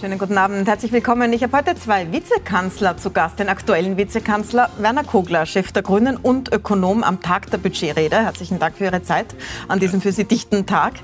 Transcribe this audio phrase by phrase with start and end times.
[0.00, 1.30] Schönen guten Abend, herzlich willkommen.
[1.34, 3.38] Ich habe heute zwei Vizekanzler zu Gast.
[3.38, 8.16] Den aktuellen Vizekanzler Werner Kogler, Chef der Grünen und Ökonom am Tag der Budgetrede.
[8.16, 9.26] Herzlichen Dank für Ihre Zeit
[9.68, 10.94] an diesem für Sie dichten Tag.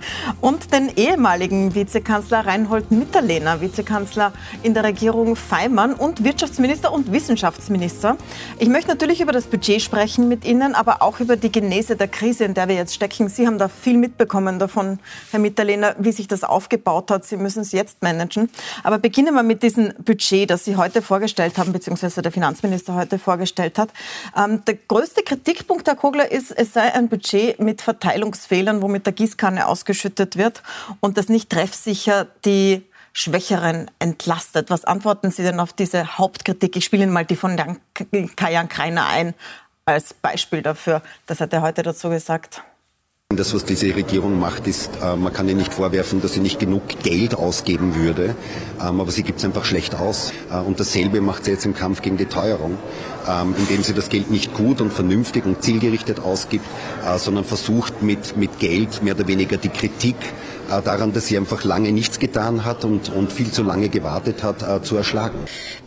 [0.41, 4.33] Und den ehemaligen Vizekanzler Reinhold Mitterlehner, Vizekanzler
[4.63, 8.17] in der Regierung Feimann und Wirtschaftsminister und Wissenschaftsminister.
[8.59, 12.09] Ich möchte natürlich über das Budget sprechen mit Ihnen, aber auch über die Genese der
[12.09, 13.29] Krise, in der wir jetzt stecken.
[13.29, 15.01] Sie haben da viel mitbekommen davon,
[15.33, 17.27] Herr Mitterlehner, wie sich das aufgebaut hat.
[17.27, 18.49] Sie müssen es jetzt managen.
[18.87, 23.19] Aber beginnen wir mit diesem Budget, das Sie heute vorgestellt haben, beziehungsweise der Finanzminister heute
[23.19, 23.89] vorgestellt hat.
[24.37, 29.05] Ähm, der größte Kritikpunkt, Herr Kogler, ist, es sei ein Budget mit Verteilungsfehlern, wo mit
[29.05, 30.63] der Gießkanne ausgeschüttet wird
[31.01, 34.71] und das nicht treffsicher die Schwächeren entlastet.
[34.71, 36.77] Was antworten Sie denn auf diese Hauptkritik?
[36.77, 37.57] Ich spiele Ihnen mal die von
[38.37, 39.35] Kajan Kreiner ein
[39.85, 41.03] als Beispiel dafür.
[41.27, 42.63] Das hat er heute dazu gesagt.
[43.35, 46.61] Das, was diese Regierung macht, ist, äh, man kann ihr nicht vorwerfen, dass sie nicht
[46.61, 48.37] genug Geld ausgeben würde,
[48.81, 50.33] ähm, aber sie gibt es einfach schlecht aus.
[50.51, 52.79] Äh, und dasselbe macht sie jetzt im Kampf gegen die Teuerung,
[53.29, 56.65] ähm, indem sie das Geld nicht gut und vernünftig und zielgerichtet ausgibt,
[57.05, 60.17] äh, sondern versucht mit, mit Geld mehr oder weniger die Kritik
[60.69, 64.85] daran, dass sie einfach lange nichts getan hat und, und viel zu lange gewartet hat,
[64.85, 65.39] zu erschlagen.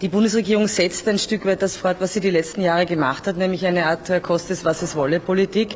[0.01, 3.35] Die Bundesregierung setzt ein Stück weit das fort, was sie die letzten Jahre gemacht hat,
[3.35, 5.75] nämlich eine Art äh, Kostes, was es wolle Politik.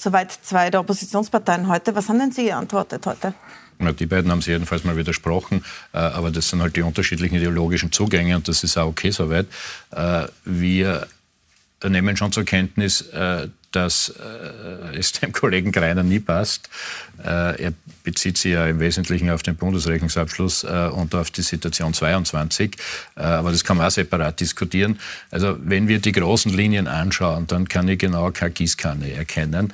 [0.00, 1.94] Soweit zwei der Oppositionsparteien heute.
[1.94, 3.34] Was haben denn Sie geantwortet heute?
[3.80, 7.34] Ja, die beiden haben sich jedenfalls mal widersprochen, äh, aber das sind halt die unterschiedlichen
[7.34, 9.46] ideologischen Zugänge und das ist auch okay soweit.
[9.90, 11.06] Äh, wir
[11.86, 14.12] nehmen schon zur Kenntnis, äh, dass
[14.94, 16.70] es dem Kollegen Greiner nie passt.
[17.22, 22.76] Er bezieht sich ja im Wesentlichen auf den Bundesrechnungsabschluss und auf die Situation 22.
[23.14, 24.98] Aber das kann man auch separat diskutieren.
[25.30, 29.72] Also wenn wir die großen Linien anschauen, dann kann ich genau keine Gießkanne erkennen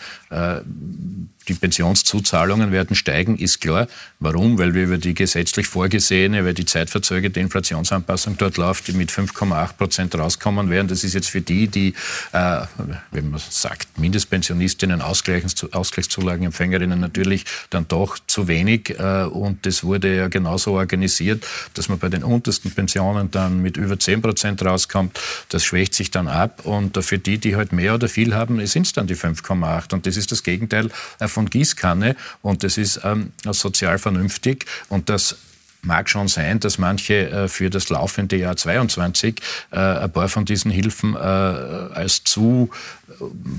[1.48, 3.86] die Pensionszuzahlungen werden steigen, ist klar.
[4.18, 4.58] Warum?
[4.58, 9.74] Weil wir über die gesetzlich vorgesehene, weil die zeitverzögerte Inflationsanpassung dort läuft, die mit 5,8
[9.74, 10.88] Prozent rauskommen werden.
[10.88, 11.94] Das ist jetzt für die, die,
[12.32, 12.62] äh,
[13.10, 18.98] wenn man sagt, Mindestpensionistinnen, Ausgleichszulagenempfängerinnen natürlich dann doch zu wenig.
[18.98, 23.76] Äh, und das wurde ja genauso organisiert, dass man bei den untersten Pensionen dann mit
[23.76, 25.18] über 10 Prozent rauskommt.
[25.48, 26.64] Das schwächt sich dann ab.
[26.64, 29.94] Und für die, die halt mehr oder viel haben, sind es dann die 5,8.
[29.94, 30.90] Und das ist das Gegenteil
[31.26, 35.36] von Gießkanne und das ist ähm, sozial vernünftig und das
[35.82, 39.40] mag schon sein, dass manche äh, für das laufende Jahr 22
[39.70, 42.70] äh, ein paar von diesen Hilfen äh, als zu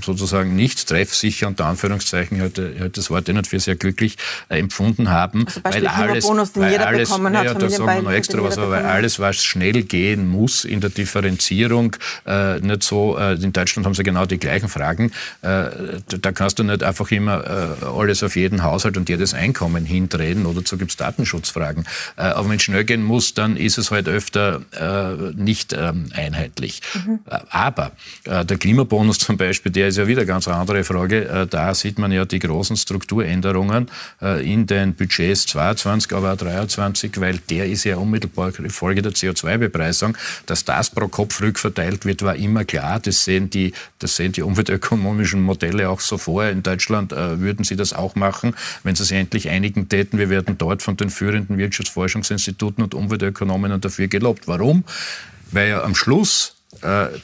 [0.04, 4.16] sozusagen nicht treffsicher, unter Anführungszeichen, heute, heute das Wort nicht für sehr glücklich
[4.48, 5.46] äh, empfunden haben.
[5.62, 8.42] Also weil alles, Bonus, den jeder alles, bekommen hat, ja, da sagen wir noch extra
[8.42, 13.34] was, aber weil alles, was schnell gehen muss in der Differenzierung, äh, nicht so, äh,
[13.34, 15.64] in Deutschland haben sie genau die gleichen Fragen, äh,
[16.06, 20.44] da kannst du nicht einfach immer äh, alles auf jeden Haushalt und jedes Einkommen hindrehen,
[20.44, 21.86] oder so gibt es Datenschutzfragen.
[22.16, 24.60] Äh, aber wenn es schnell gehen muss, dann ist es halt öfter
[25.34, 26.82] nicht ähm, einheitlich.
[26.94, 27.20] Mhm.
[27.50, 27.92] Aber
[28.24, 31.26] der Klimabonus zum Beispiel, der ist ja wieder eine ganz andere Frage.
[31.26, 33.88] Äh, da sieht man ja die großen Strukturänderungen
[34.20, 39.12] äh, in den Budgets 22, aber auch 23, weil der ist ja unmittelbar Folge der
[39.12, 40.16] CO2-Bepreisung.
[40.44, 43.00] Dass das pro Kopf rückverteilt wird, war immer klar.
[43.00, 46.44] Das sehen die, das sehen die umweltökonomischen Modelle auch so vor.
[46.44, 50.18] In Deutschland äh, würden sie das auch machen, wenn sie sich endlich einigen täten.
[50.18, 54.48] Wir werden dort von den führenden Wirtschaftsforschungsinstituten und Umweltökonomen dafür gelobt.
[54.48, 54.84] Warum?
[55.50, 56.57] Weil ja am Schluss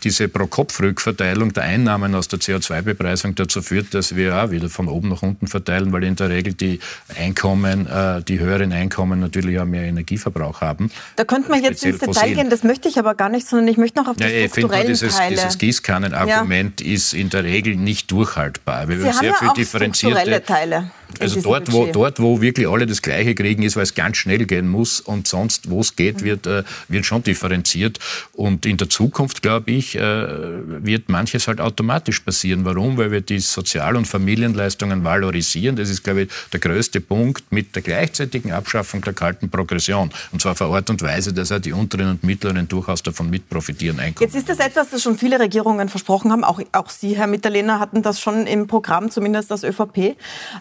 [0.02, 5.08] diese Pro-Kopf-Rückverteilung der Einnahmen aus der CO2-Bepreisung dazu führt, dass wir auch wieder von oben
[5.08, 6.80] nach unten verteilen, weil in der Regel die
[7.16, 10.90] Einkommen, äh, die höheren Einkommen natürlich auch mehr Energieverbrauch haben.
[11.16, 13.76] Da könnte man jetzt ins Detail gehen, das möchte ich aber gar nicht, sondern ich
[13.76, 15.36] möchte noch auf die ja, strukturellen ich dieses, Teile.
[15.36, 16.92] Dieses Gießkannenargument ja.
[16.92, 18.88] ist in der Regel nicht durchhaltbar.
[18.88, 20.90] Wir Sie haben sehr ja viel auch differenzierte Teile.
[21.20, 24.46] Also dort wo, dort, wo wirklich alle das Gleiche kriegen, ist, weil es ganz schnell
[24.46, 26.24] gehen muss und sonst, wo es geht, mhm.
[26.24, 27.98] wird, äh, wird schon differenziert.
[28.32, 32.64] Und in der Zukunft, glaube ich, äh, wird manches halt automatisch passieren.
[32.64, 32.96] Warum?
[32.96, 35.76] Weil wir die Sozial- und Familienleistungen valorisieren.
[35.76, 40.10] Das ist, glaube ich, der größte Punkt mit der gleichzeitigen Abschaffung der kalten Progression.
[40.32, 43.48] Und zwar vor Ort und Weise, dass auch die unteren und mittleren durchaus davon mit
[43.48, 44.00] profitieren.
[44.00, 44.28] Einkommen.
[44.28, 46.44] Jetzt ist das etwas, das schon viele Regierungen versprochen haben.
[46.44, 50.16] Auch, auch Sie, Herr Mitterlehner, hatten das schon im Programm, zumindest das ÖVP.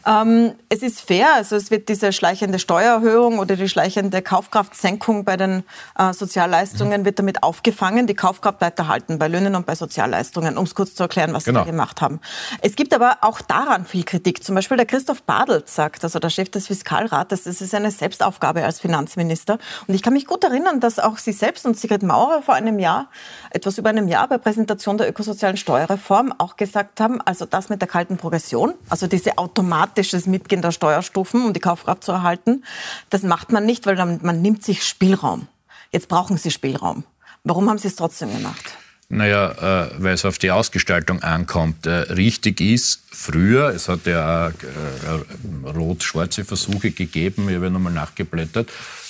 [0.06, 0.33] Ähm,
[0.70, 5.64] es ist fair, also es wird diese schleichende Steuererhöhung oder die schleichende Kaufkraftsenkung bei den
[5.98, 8.08] äh, Sozialleistungen wird damit aufgefangen.
[8.08, 11.46] Die Kaufkraft bleibt erhalten bei Löhnen und bei Sozialleistungen, um es kurz zu erklären, was
[11.46, 11.62] genau.
[11.62, 12.20] Sie da gemacht haben.
[12.62, 14.44] Es gibt aber auch daran viel Kritik.
[14.44, 18.64] Zum Beispiel der Christoph Badelt sagt, also der Chef des Fiskalrates, das ist eine Selbstaufgabe
[18.64, 19.58] als Finanzminister.
[19.88, 22.80] Und ich kann mich gut erinnern, dass auch Sie selbst und Sigrid Maurer vor einem
[22.80, 23.10] Jahr,
[23.50, 27.82] etwas über einem Jahr bei Präsentation der ökosozialen Steuerreform auch gesagt haben, also das mit
[27.82, 29.38] der kalten Progression, also diese
[30.24, 32.64] automatisches mitgehender Steuerstufen, um die Kaufkraft zu erhalten.
[33.10, 35.48] Das macht man nicht, weil man nimmt sich Spielraum.
[35.92, 37.04] Jetzt brauchen Sie Spielraum.
[37.44, 38.78] Warum haben Sie es trotzdem gemacht?
[39.10, 41.86] Naja, äh, weil es auf die Ausgestaltung ankommt.
[41.86, 48.70] Äh, richtig ist, früher, es hat ja äh, rot-schwarze Versuche gegeben, ich habe nochmal nachgeblättert,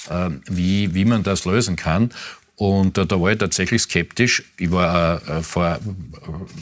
[0.09, 2.09] äh, wie, wie man das lösen kann.
[2.55, 4.43] Und äh, da war ich tatsächlich skeptisch.
[4.57, 5.79] Ich war äh, vor,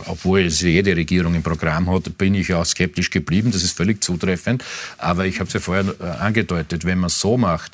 [0.06, 3.52] obwohl es jede Regierung im Programm hat, bin ich auch skeptisch geblieben.
[3.52, 4.64] Das ist völlig zutreffend.
[4.98, 7.74] Aber ich habe es ja vorher angedeutet, wenn man so macht,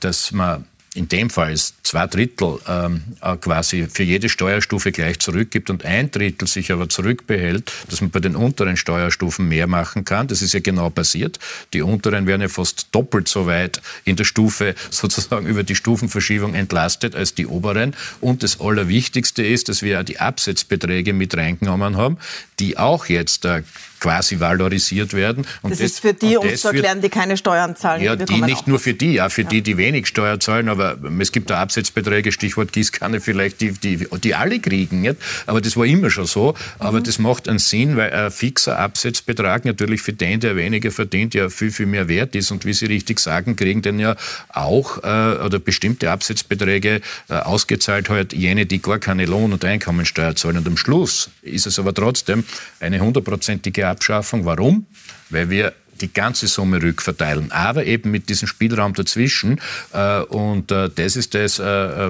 [0.00, 5.70] dass man in dem Fall zwei Drittel ähm, äh, quasi für jede Steuerstufe gleich zurückgibt
[5.70, 10.28] und ein Drittel sich aber zurückbehält, dass man bei den unteren Steuerstufen mehr machen kann.
[10.28, 11.38] Das ist ja genau passiert.
[11.72, 16.54] Die unteren werden ja fast doppelt so weit in der Stufe sozusagen über die Stufenverschiebung
[16.54, 17.94] entlastet als die oberen.
[18.20, 22.18] Und das Allerwichtigste ist, dass wir die Absetzbeträge mit reingenommen haben,
[22.58, 23.62] die auch jetzt äh,
[24.00, 25.46] quasi valorisiert werden.
[25.62, 28.02] Und das, das ist für die, um zu erklären, die keine Steuern zahlen.
[28.02, 29.48] Ja, die, nicht nur für die, ja, für ja.
[29.48, 34.06] die, die wenig Steuer zahlen, aber es gibt da Absetzbeträge, Stichwort Gießkanne vielleicht, die, die,
[34.22, 35.02] die alle kriegen.
[35.02, 35.16] Nicht?
[35.46, 36.54] Aber das war immer schon so.
[36.78, 37.04] Aber mhm.
[37.04, 41.48] das macht einen Sinn, weil ein fixer Absetzbetrag natürlich für den, der weniger verdient, ja
[41.48, 42.50] viel, viel mehr wert ist.
[42.50, 44.16] Und wie Sie richtig sagen, kriegen dann ja
[44.48, 50.36] auch äh, oder bestimmte Absetzbeträge äh, ausgezahlt halt jene, die gar keine Lohn- und Einkommensteuer
[50.36, 50.58] zahlen.
[50.58, 52.44] Und am Schluss ist es aber trotzdem
[52.80, 54.44] eine hundertprozentige Abschaffung.
[54.44, 54.86] Warum?
[55.30, 59.60] Weil wir die ganze Summe rückverteilen, aber eben mit diesem Spielraum dazwischen.
[59.92, 61.64] Äh, und äh, das ist das, äh,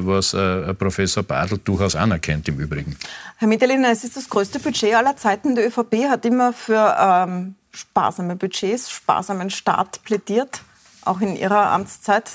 [0.06, 0.36] was
[0.78, 2.96] Professor Badl durchaus anerkennt im Übrigen.
[3.36, 5.54] Herr Mitterlehner, es ist das größte Budget aller Zeiten.
[5.54, 10.62] Die ÖVP hat immer für ähm, sparsame Budgets, sparsamen Staat plädiert
[11.08, 12.30] auch in Ihrer Amtszeit.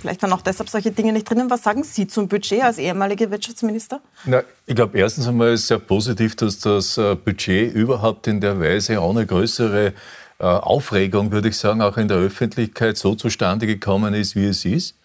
[0.00, 1.50] Vielleicht waren auch deshalb solche Dinge nicht drinnen.
[1.50, 4.00] Was sagen Sie zum Budget als ehemaliger Wirtschaftsminister?
[4.24, 8.40] Na, ich glaube, erstens einmal ist es sehr positiv, dass das äh, Budget überhaupt in
[8.40, 9.92] der Weise ohne größere
[10.38, 14.64] äh, Aufregung, würde ich sagen, auch in der Öffentlichkeit so zustande gekommen ist, wie es
[14.64, 14.96] ist.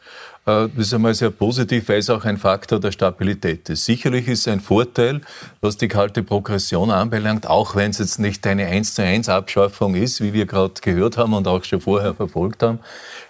[0.47, 3.85] Äh, das ist einmal sehr positiv, weil es auch ein Faktor der Stabilität ist.
[3.85, 5.21] Sicherlich ist es ein Vorteil,
[5.61, 9.95] was die kalte Progression anbelangt, auch wenn es jetzt nicht eine 1 zu 1 Abschaffung
[9.95, 12.79] ist, wie wir gerade gehört haben und auch schon vorher verfolgt haben.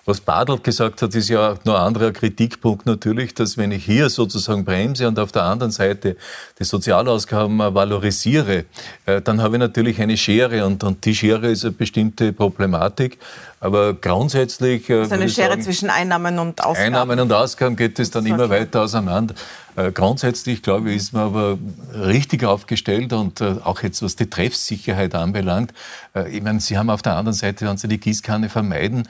[0.05, 4.09] Was Badelt gesagt hat, ist ja noch ein anderer Kritikpunkt natürlich, dass wenn ich hier
[4.09, 6.15] sozusagen bremse und auf der anderen Seite
[6.59, 8.65] die Sozialausgaben valorisiere,
[9.05, 13.17] äh, dann habe ich natürlich eine Schere und, und die Schere ist eine bestimmte Problematik.
[13.59, 14.91] Aber grundsätzlich.
[14.91, 16.87] Also eine Schere sagen, zwischen Einnahmen und Ausgaben.
[16.87, 19.33] Einnahmen und Ausgaben geht es dann immer weiter auseinander.
[19.77, 21.59] Äh, grundsätzlich, glaube ich, ist man aber
[21.93, 25.71] richtig aufgestellt und äh, auch jetzt, was die Treffsicherheit anbelangt.
[26.15, 29.07] Äh, ich meine, Sie haben auf der anderen Seite, wenn Sie die Gießkanne vermeiden,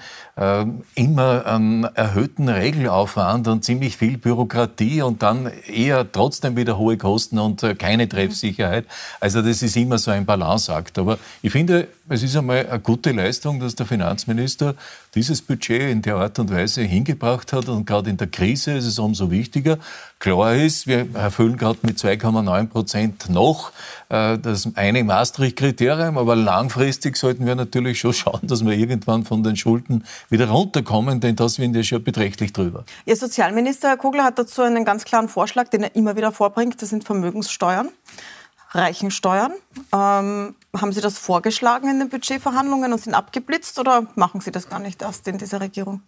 [0.94, 7.40] immer einen erhöhten Regelaufwand und ziemlich viel Bürokratie und dann eher trotzdem wieder hohe Kosten
[7.40, 8.86] und keine Treffsicherheit.
[9.20, 11.00] Also das ist immer so ein Balanceakt.
[11.00, 14.76] Aber ich finde, es ist einmal eine gute Leistung, dass der Finanzminister
[15.16, 17.68] dieses Budget in der Art und Weise hingebracht hat.
[17.68, 19.80] Und gerade in der Krise ist es umso wichtiger.
[20.20, 23.72] Klar ist, wir erfüllen gerade mit 2,9 Prozent noch
[24.10, 29.44] äh, das eine Maastricht-Kriterium, aber langfristig sollten wir natürlich schon schauen, dass wir irgendwann von
[29.44, 32.84] den Schulden wieder runterkommen, denn das sind ja schon beträchtlich drüber.
[33.06, 36.82] Ihr Sozialminister, Herr Kogler, hat dazu einen ganz klaren Vorschlag, den er immer wieder vorbringt.
[36.82, 37.90] Das sind Vermögenssteuern.
[38.72, 39.54] Reichensteuern.
[39.94, 44.70] Ähm, haben Sie das vorgeschlagen in den Budgetverhandlungen und sind abgeblitzt oder machen Sie das
[44.70, 46.02] gar nicht erst in dieser Regierung?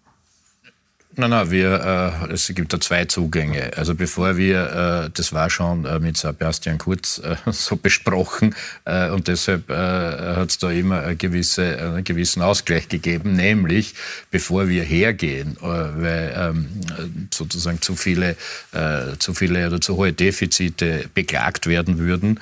[1.16, 3.72] Nein, nein, wir, äh, es gibt da zwei Zugänge.
[3.75, 8.54] Also bevor wir, äh, das war schon äh, mit Sebastian Kurz äh, so besprochen
[8.86, 13.96] äh, und deshalb äh, hat es da immer eine gewisse, einen gewissen Ausgleich gegeben, nämlich
[14.30, 16.68] bevor wir hergehen, weil ähm,
[17.34, 18.36] sozusagen zu viele,
[19.20, 22.39] zu viele oder zu hohe Defizite beklagt werden würden,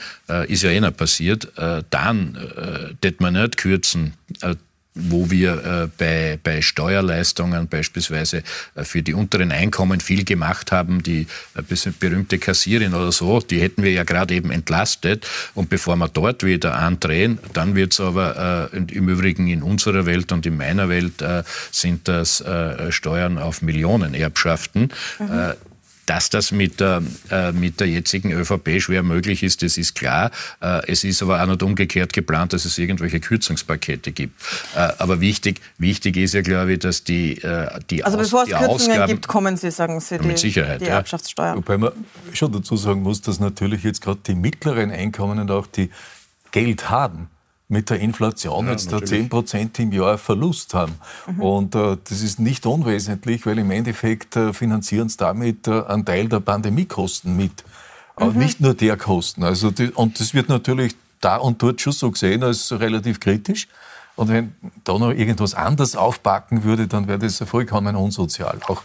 [0.48, 1.52] ist ja eh noch passiert,
[1.90, 2.36] dann
[3.02, 4.14] äh, man nicht kürzen,
[4.98, 8.44] wo wir äh, bei, bei Steuerleistungen beispielsweise
[8.75, 13.62] äh, für die unteren Einkommen viel gemacht haben, die äh, berühmte Kassierin oder so, die
[13.62, 15.27] hätten wir ja gerade eben entlastet.
[15.54, 20.06] Und bevor wir dort wieder andrehen, dann wird es aber äh, im Übrigen in unserer
[20.06, 24.89] Welt und in meiner Welt äh, sind das äh, Steuern auf Millionenerbschaften.
[25.20, 25.54] Mhm.
[26.08, 30.32] Dass das mit der, äh, mit der jetzigen ÖVP schwer möglich ist, das ist klar.
[30.60, 34.42] Äh, es ist aber auch nicht umgekehrt geplant, dass es irgendwelche Kürzungspakete gibt.
[34.76, 37.40] Äh, aber wichtig, wichtig ist ja, glaube ich, dass die,
[37.90, 40.86] die Also bevor es Kürzungen Ausgaben, gibt, kommen Sie, sagen Sie, die, mit Sicherheit, die
[40.86, 41.56] Erbschaftssteuer.
[41.56, 41.92] Wobei man
[42.34, 45.92] schon dazu sagen muss, dass natürlich jetzt gerade die mittleren Einkommen und auch die
[46.52, 47.30] Geld haben,
[47.70, 50.96] mit der Inflation ja, jetzt da 10 Prozent im Jahr Verlust haben.
[51.28, 51.42] Mhm.
[51.42, 56.06] Und äh, das ist nicht unwesentlich, weil im Endeffekt äh, finanzieren sie damit äh, einen
[56.06, 57.64] Teil der Pandemiekosten mit.
[58.16, 58.40] Aber mhm.
[58.40, 59.44] nicht nur der Kosten.
[59.44, 63.68] Also die, und das wird natürlich da und dort schon so gesehen als relativ kritisch.
[64.16, 68.60] Und wenn da noch irgendwas anders aufpacken würde, dann wäre das vollkommen unsozial.
[68.68, 68.82] Auch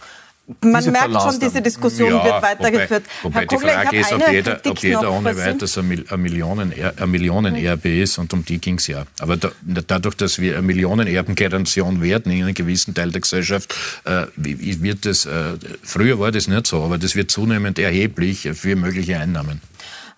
[0.61, 3.03] man merkt schon, diese Diskussion ja, wird weitergeführt.
[3.21, 7.11] Wobei, wobei Kogler, die Frage ist, ob jeder, ob jeder ohne weiteres ein Millionen, ein
[7.11, 9.05] Millionenerbe ist und um die ging es ja.
[9.19, 13.73] Aber da, dadurch, dass wir eine Millionenerbengeneration werden in einem gewissen Teil der Gesellschaft,
[14.03, 18.75] äh, wird das, äh, früher war das nicht so, aber das wird zunehmend erheblich für
[18.75, 19.61] mögliche Einnahmen.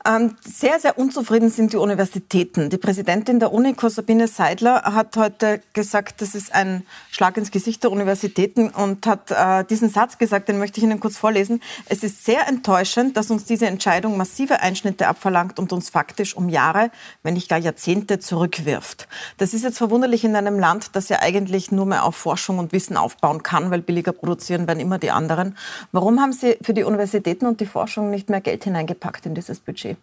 [0.07, 2.69] Ähm, sehr, sehr unzufrieden sind die Universitäten.
[2.69, 7.81] Die Präsidentin der UNICO, Sabine Seidler, hat heute gesagt, das ist ein Schlag ins Gesicht
[7.83, 11.59] der Universitäten und hat äh, diesen Satz gesagt, den möchte ich Ihnen kurz vorlesen.
[11.87, 16.49] Es ist sehr enttäuschend, dass uns diese Entscheidung massive Einschnitte abverlangt und uns faktisch um
[16.49, 16.91] Jahre,
[17.23, 19.07] wenn nicht gar Jahrzehnte zurückwirft.
[19.39, 22.73] Das ist jetzt verwunderlich in einem Land, das ja eigentlich nur mehr auf Forschung und
[22.73, 25.57] Wissen aufbauen kann, weil billiger produzieren werden immer die anderen.
[25.91, 29.59] Warum haben Sie für die Universitäten und die Forschung nicht mehr Geld hineingepackt in dieses
[29.59, 29.94] Budget?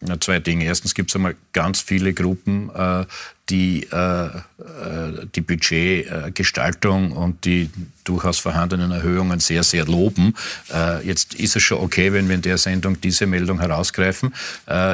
[0.00, 0.64] Na, zwei Dinge.
[0.64, 3.04] Erstens gibt es einmal ganz viele Gruppen, äh,
[3.48, 7.68] die äh, äh, die Budgetgestaltung und die
[8.04, 10.34] durchaus vorhandenen Erhöhungen sehr, sehr loben.
[11.04, 14.34] Jetzt ist es schon okay, wenn wir in der Sendung diese Meldung herausgreifen.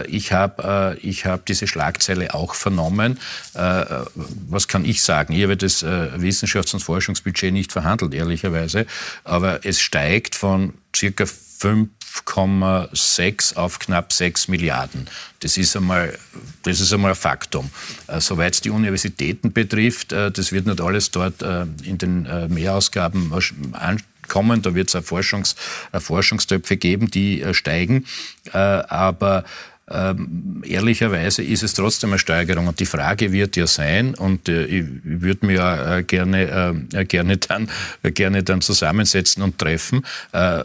[0.09, 3.21] Ich habe ich hab diese Schlagzeile auch vernommen.
[3.53, 5.33] Was kann ich sagen?
[5.33, 8.85] Ich habe das Wissenschafts- und Forschungsbudget nicht verhandelt, ehrlicherweise.
[9.23, 15.09] Aber es steigt von circa 5 5,6 auf knapp 6 Milliarden.
[15.41, 16.17] Das ist einmal,
[16.63, 17.71] das ist einmal ein Faktum.
[18.07, 22.27] Äh, soweit es die Universitäten betrifft, äh, das wird nicht alles dort äh, in den
[22.53, 23.33] Mehrausgaben
[23.73, 24.63] ankommen.
[24.63, 25.57] Da wird es Forschungs,
[25.93, 28.07] Forschungstöpfe geben, die steigen.
[28.53, 29.45] Aber
[29.91, 32.69] ähm, ehrlicherweise ist es trotzdem eine Steigerung.
[32.69, 37.05] Und die Frage wird ja sein, und äh, ich würde mir ja äh, gerne, äh,
[37.05, 37.69] gerne, dann,
[38.03, 40.05] äh, gerne dann zusammensetzen und treffen.
[40.33, 40.63] Äh,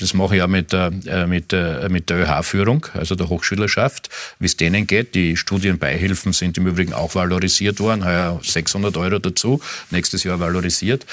[0.00, 1.54] das mache ich ja mit, der, äh, mit,
[1.90, 5.14] mit der ÖH-Führung, also der Hochschülerschaft, wie es denen geht.
[5.14, 11.06] Die Studienbeihilfen sind im Übrigen auch valorisiert worden, heuer 600 Euro dazu, nächstes Jahr valorisiert,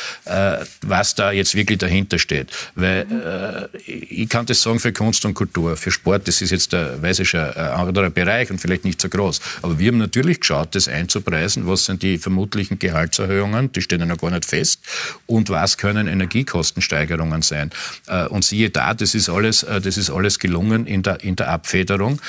[0.82, 2.52] was da jetzt wirklich dahinter steht.
[2.76, 7.02] Weil ich kann das sagen für Kunst und Kultur, für Sport, das ist jetzt der
[7.02, 9.42] weiße ein anderer Bereich und vielleicht nicht so groß.
[9.62, 11.68] Aber wir haben natürlich geschaut, das einzupreisen.
[11.68, 13.72] Was sind die vermutlichen Gehaltserhöhungen?
[13.72, 14.82] Die stehen ja noch gar nicht fest.
[15.26, 17.72] Und was können Energiekostensteigerungen sein?
[18.08, 21.36] Äh, und siehe da, das ist alles, äh, das ist alles gelungen in der, in
[21.36, 22.20] der Abfederung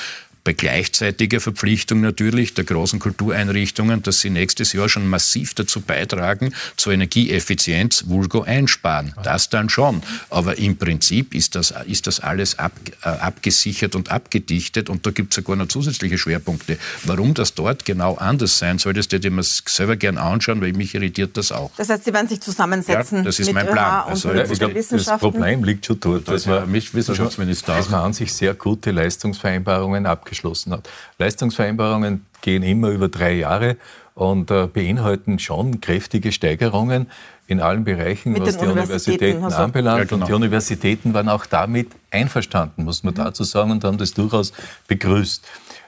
[0.45, 6.53] bei gleichzeitiger Verpflichtung natürlich der großen Kultureinrichtungen, dass sie nächstes Jahr schon massiv dazu beitragen,
[6.77, 9.13] zur Energieeffizienz vulgo einsparen.
[9.23, 10.03] Das dann schon.
[10.29, 12.73] Aber im Prinzip ist das, ist das alles ab,
[13.03, 16.77] äh, abgesichert und abgedichtet und da gibt es sogar noch zusätzliche Schwerpunkte.
[17.05, 20.73] Warum das dort genau anders sein soll, das würde ich mir selber gern anschauen, weil
[20.73, 21.71] mich irritiert das auch.
[21.75, 24.03] Das heißt, Sie werden sich zusammensetzen ja, das ist mit mein Plan.
[24.05, 28.13] Also, ja, ich glaub, das Problem liegt schon dort, dass man, Wissenschaftsminister dass man an
[28.13, 30.89] sich sehr gute Leistungsvereinbarungen abgeschlossen abgeschlossen hat.
[31.17, 33.77] Leistungsvereinbarungen gehen immer über drei Jahre
[34.13, 37.07] und äh, beinhalten schon kräftige Steigerungen
[37.47, 39.99] in allen Bereichen, Mit was die Universitäten, Universitäten also, anbelangt.
[39.99, 40.21] Ja, genau.
[40.21, 43.17] Und die Universitäten waren auch damit einverstanden, muss man mhm.
[43.17, 44.53] dazu sagen, und haben das durchaus
[44.87, 45.45] begrüßt.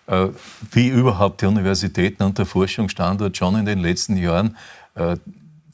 [0.07, 0.27] Äh,
[0.71, 4.55] wie überhaupt die Universitäten und der Forschungsstandort schon in den letzten Jahren
[4.95, 5.17] äh,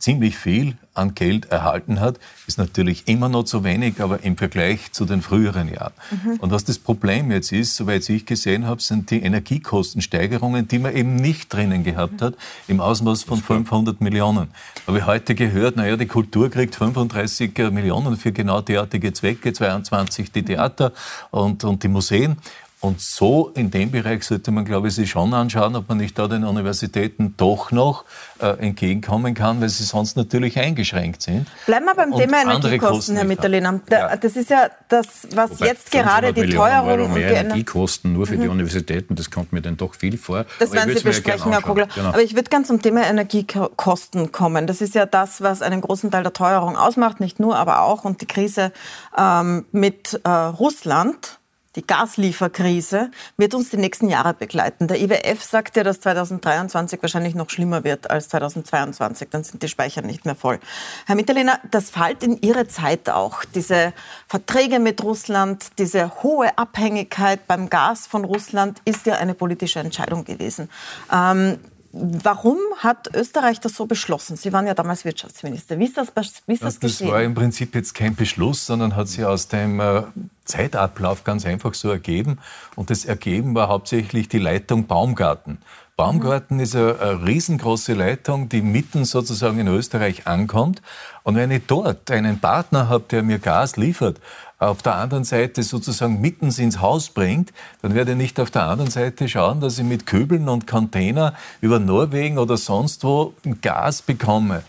[0.03, 4.91] ziemlich viel an Geld erhalten hat, ist natürlich immer noch zu wenig, aber im Vergleich
[4.91, 5.93] zu den früheren Jahren.
[6.11, 6.35] Mhm.
[6.41, 10.93] Und was das Problem jetzt ist, soweit ich gesehen habe, sind die Energiekostensteigerungen, die man
[10.93, 12.35] eben nicht drinnen gehabt hat,
[12.67, 14.49] im Ausmaß von 500 Millionen.
[14.85, 20.33] Habe ich heute gehört, naja, die Kultur kriegt 35 Millionen für genau derartige Zwecke, 22
[20.33, 20.91] die Theater
[21.31, 22.35] und, und die Museen.
[22.83, 26.19] Und so in dem Bereich sollte man, glaube ich, sich schon anschauen, ob man nicht
[26.19, 28.03] da den Universitäten doch noch
[28.41, 31.47] äh, entgegenkommen kann, weil sie sonst natürlich eingeschränkt sind.
[31.65, 33.79] Bleiben wir beim Thema Energiekosten, Herr Mitterlehner.
[33.89, 34.17] Ja.
[34.17, 37.45] Das ist ja das, was Wobei jetzt gerade die Millionen Teuerung Euro mehr und die
[37.45, 38.41] Energiekosten nur für mhm.
[38.41, 40.45] die Universitäten, das kommt mir dann doch viel vor.
[40.59, 41.87] Das werden Sie besprechen, Herr Kogler.
[41.87, 42.09] Genau.
[42.09, 44.67] Aber ich würde ganz zum Thema Energiekosten kommen.
[44.67, 48.03] Das ist ja das, was einen großen Teil der Teuerung ausmacht, nicht nur, aber auch
[48.03, 48.73] und die Krise
[49.17, 51.39] ähm, mit äh, Russland
[51.75, 54.87] die Gaslieferkrise wird uns die nächsten Jahre begleiten.
[54.87, 59.29] Der IWF sagt ja, dass 2023 wahrscheinlich noch schlimmer wird als 2022.
[59.29, 60.59] Dann sind die Speicher nicht mehr voll.
[61.05, 63.43] Herr Mitterlehner, das fällt in Ihre Zeit auch.
[63.45, 63.93] Diese
[64.27, 70.25] Verträge mit Russland, diese hohe Abhängigkeit beim Gas von Russland ist ja eine politische Entscheidung
[70.25, 70.69] gewesen.
[71.11, 71.59] Ähm,
[71.95, 74.35] Warum hat Österreich das so beschlossen?
[74.35, 75.77] Sie waren ja damals Wirtschaftsminister.
[75.77, 76.07] Wie ist das,
[76.47, 79.47] wie ist das, das Das war im Prinzip jetzt kein Beschluss, sondern hat sich aus
[79.47, 80.01] dem äh,
[80.43, 82.39] Zeitablauf ganz einfach so ergeben.
[82.75, 85.59] Und das Ergeben war hauptsächlich die Leitung Baumgarten.
[85.95, 90.81] Baumgarten ist eine, eine, riesengroße Leitung, die mitten sozusagen in Österreich ankommt.
[91.21, 94.19] Und wenn ich dort einen Partner habe, der mir Gas liefert,
[94.67, 97.51] auf der anderen Seite sozusagen mittens ins Haus bringt,
[97.81, 101.33] dann werde ich nicht auf der anderen Seite schauen, dass ich mit Köbeln und Container
[101.61, 104.63] über Norwegen oder sonst wo Gas bekomme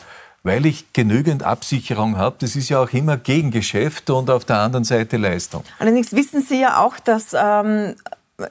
[0.47, 2.37] weil ich genügend Absicherung habe.
[2.39, 5.65] Das ist ja auch immer Gegengeschäft und auf der anderen Seite Leistung.
[5.79, 7.95] Allerdings wissen Sie ja auch, dass ähm,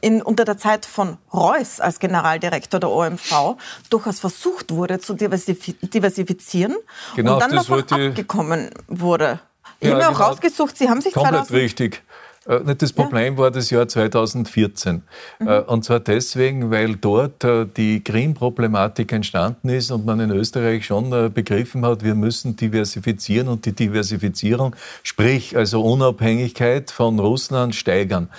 [0.01, 3.57] in, unter der Zeit von Reuss als Generaldirektor der OMV
[3.89, 6.75] durchaus versucht wurde zu diversifizieren
[7.15, 9.39] genau, und dann davon abgekommen wurde.
[9.79, 12.03] Ich ja, habe mir auch genau, rausgesucht, Sie haben sich komplett 2000 richtig.
[12.45, 13.39] Äh, das Problem ja.
[13.39, 15.03] war das Jahr 2014.
[15.39, 15.47] Mhm.
[15.47, 20.85] Äh, und zwar deswegen, weil dort äh, die Krim-Problematik entstanden ist und man in Österreich
[20.85, 28.29] schon begriffen hat, wir müssen diversifizieren und die Diversifizierung, sprich also Unabhängigkeit von Russland steigern.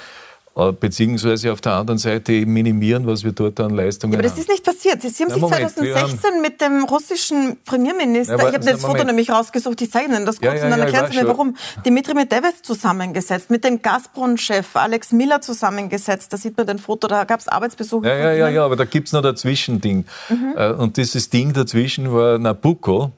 [0.57, 4.21] Äh, beziehungsweise auf der anderen Seite eben minimieren, was wir dort an Leistungen haben.
[4.21, 5.03] Aber das ist nicht passiert.
[5.03, 9.03] Sie, haben ja, sich Moment, 2016 mit dem russischen Premierminister, ja, ich habe das Foto
[9.03, 12.15] nämlich rausgesucht, ich zeige Ihnen das kurz ja, und dann erklären Sie mir, warum, Dimitri
[12.15, 17.41] Medvedev zusammengesetzt, mit dem Gazprom-Chef Alex Miller zusammengesetzt, da sieht man den Foto, da gab
[17.41, 18.07] es Arbeitsbesuche.
[18.07, 20.05] Ja, ja, ja, ja, aber da gibt es noch dazwischen Ding.
[20.29, 20.55] Mhm.
[20.57, 23.11] Äh, und dieses Ding dazwischen war Nabucco.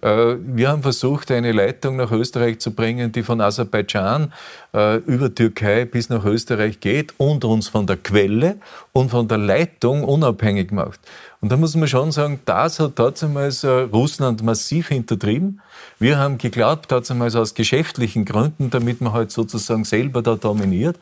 [0.00, 4.32] Äh, wir haben versucht, eine Leitung nach Österreich zu bringen, die von Aserbaidschan
[4.72, 8.56] äh, über Türkei bis nach Österreich geht und uns von der Quelle
[8.92, 11.00] und von der Leitung unabhängig macht.
[11.40, 15.60] Und da muss man schon sagen, das hat damals äh, Russland massiv hintertrieben.
[15.98, 20.96] Wir haben geglaubt, damals aus geschäftlichen Gründen, damit man halt sozusagen selber da dominiert.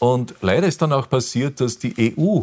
[0.00, 2.40] Und leider ist dann auch passiert, dass die EU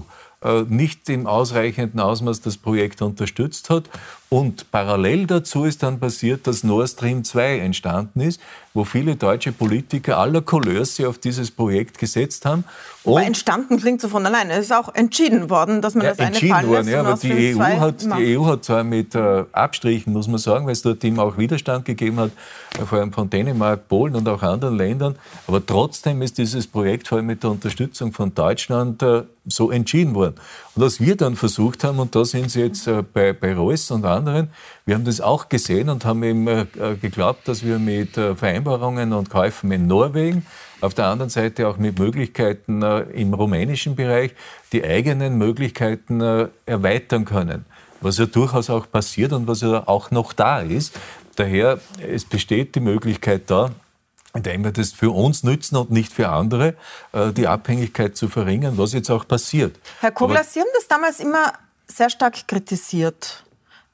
[0.70, 3.90] nicht im ausreichenden Ausmaß das Projekt unterstützt hat.
[4.32, 8.40] Und parallel dazu ist dann passiert, dass Nord Stream 2 entstanden ist,
[8.76, 12.64] wo viele deutsche Politiker aller Couleurs sich auf dieses Projekt gesetzt haben.
[13.04, 14.54] Und aber entstanden klingt so von alleine.
[14.54, 16.90] Es ist auch entschieden worden, dass man ja, das eine fallen worden, lässt.
[16.92, 20.68] Ja, aber die EU, hat, die EU hat zwar mit äh, Abstrichen, muss man sagen,
[20.68, 22.32] weil es dort eben auch Widerstand gegeben hat,
[22.80, 25.16] äh, vor allem von Dänemark, Polen und auch anderen Ländern,
[25.48, 30.14] aber trotzdem ist dieses Projekt vor allem mit der Unterstützung von Deutschland äh, so entschieden
[30.14, 30.36] worden.
[30.76, 33.90] Und was wir dann versucht haben, und da sind Sie jetzt äh, bei, bei Reus
[33.92, 36.66] und anderen, wir haben das auch gesehen und haben eben äh,
[37.00, 40.46] geglaubt, dass wir mit äh, Vereinbarungen und Käufen in Norwegen,
[40.82, 44.32] auf der anderen Seite auch mit Möglichkeiten im rumänischen Bereich,
[44.72, 46.22] die eigenen Möglichkeiten
[46.66, 47.66] erweitern können.
[48.00, 50.98] Was ja durchaus auch passiert und was ja auch noch da ist.
[51.36, 53.72] Daher, es besteht die Möglichkeit da,
[54.34, 56.76] indem wir das für uns nützen und nicht für andere,
[57.14, 59.78] äh, die Abhängigkeit zu verringern, was jetzt auch passiert.
[60.02, 61.54] Herr Kogler, Sie haben das damals immer
[61.88, 63.44] sehr stark kritisiert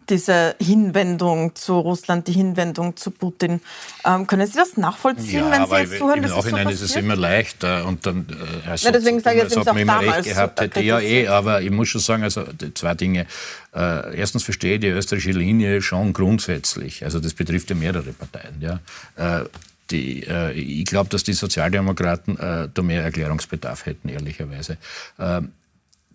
[0.09, 3.61] diese Hinwendung zu Russland, die Hinwendung zu Putin.
[4.05, 6.23] Ähm, können Sie das nachvollziehen, ja, wenn Sie jetzt zuhören?
[6.23, 9.37] Im Nachhinein ist, so ist es immer leichter und dann äh, also, ja, deswegen sage
[9.37, 10.81] ich jetzt auch immer recht gehabt hätte.
[10.81, 13.25] Ja, eh, aber ich muss schon sagen, also zwei Dinge.
[13.73, 17.03] Äh, erstens verstehe ich die österreichische Linie schon grundsätzlich.
[17.03, 18.55] Also das betrifft ja mehrere Parteien.
[18.61, 18.79] Ja.
[19.15, 19.45] Äh,
[19.91, 24.77] die, äh, ich glaube, dass die Sozialdemokraten äh, da mehr Erklärungsbedarf hätten, ehrlicherweise.
[25.17, 25.41] Äh,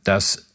[0.03, 0.47] das,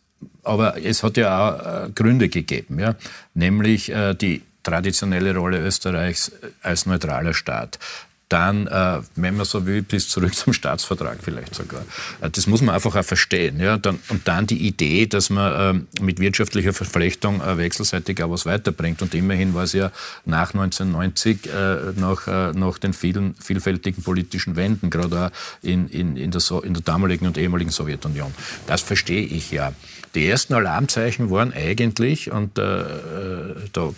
[0.44, 2.96] aber es hat ja auch äh, Gründe gegeben, ja?
[3.34, 7.80] nämlich äh, die traditionelle Rolle Österreichs als neutraler Staat
[8.30, 11.84] dann, äh, wenn man so will, bis zurück zum Staatsvertrag vielleicht sogar.
[12.22, 13.60] Äh, das muss man einfach auch verstehen.
[13.60, 13.78] Ja?
[13.78, 18.46] Dann, und dann die Idee, dass man äh, mit wirtschaftlicher Verflechtung äh, wechselseitig auch was
[18.46, 19.02] weiterbringt.
[19.02, 19.92] Und immerhin war es ja
[20.26, 26.18] nach 1990, äh, nach, äh, nach den vielen, vielfältigen politischen Wenden, gerade auch in, in,
[26.18, 28.34] in, der so in der damaligen und ehemaligen Sowjetunion.
[28.66, 29.74] Das verstehe ich ja.
[30.16, 32.86] Die ersten Alarmzeichen waren eigentlich, und da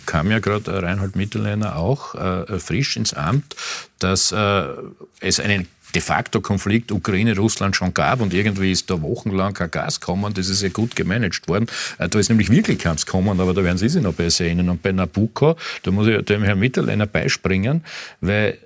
[0.04, 2.16] kam ja gerade Reinhold Mitterlehner auch
[2.58, 3.54] frisch ins Amt,
[3.98, 4.64] dass äh,
[5.20, 10.00] es einen de facto Konflikt Ukraine-Russland schon gab und irgendwie ist da wochenlang kein Gas
[10.00, 11.66] gekommen, das ist ja gut gemanagt worden.
[11.98, 14.68] Äh, da ist nämlich wirklich keins gekommen, aber da werden Sie sich noch besser erinnern.
[14.68, 17.84] Und bei Nabucco, da muss ich dem Herrn Mitterlehner beispringen,
[18.20, 18.58] weil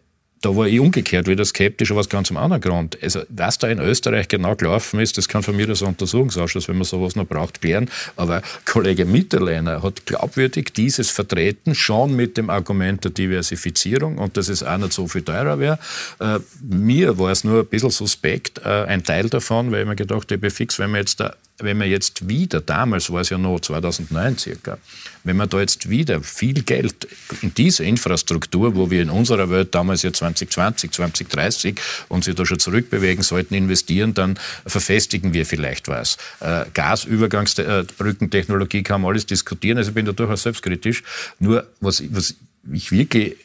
[0.43, 2.99] da war ich umgekehrt wieder skeptisch, aber aus ganz einem anderen Grund.
[3.01, 6.77] Also, was da in Österreich genau gelaufen ist, das kann von mir das Untersuchungsausschuss, wenn
[6.77, 7.89] man sowas noch braucht, klären.
[8.17, 14.49] Aber Kollege Mitterleiner hat glaubwürdig dieses vertreten, schon mit dem Argument der Diversifizierung und dass
[14.49, 15.79] es auch nicht so viel teurer wäre.
[16.19, 19.97] Äh, mir war es nur ein bisschen suspekt, äh, ein Teil davon, weil ich mir
[19.97, 23.39] gedacht habe, fix, wenn wir jetzt da wenn wir jetzt wieder, damals war es ja
[23.39, 24.79] noch 2009 circa,
[25.25, 27.07] wenn wir da jetzt wieder viel Geld
[27.43, 32.45] in diese Infrastruktur, wo wir in unserer Welt damals ja 2020, 2030 uns ja da
[32.45, 36.19] schon zurückbewegen sollten, investieren, dann verfestigen wir vielleicht was.
[36.41, 41.05] Äh, Gasübergangsbrückentechnologie kann man alles diskutieren, also ich bin da durchaus selbstkritisch.
[41.39, 42.35] Nur was, was
[42.73, 43.37] ich wirklich